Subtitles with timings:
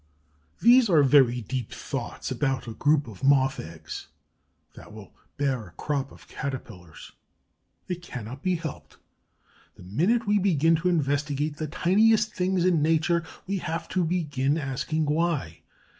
[0.61, 4.07] These are very deep thoughts about a group of Moth eggs
[4.73, 7.11] that will bear a crop of Caterpillars.
[7.87, 8.97] It cannot be helped.
[9.75, 14.57] The minute we begin to investigate the tiniest things in nature, we have to begin
[14.57, 15.59] asking "Why?"